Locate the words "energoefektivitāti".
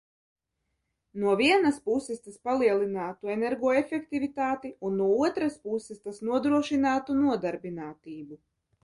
3.33-4.71